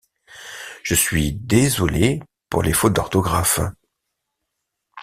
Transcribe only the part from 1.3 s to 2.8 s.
désolé pour les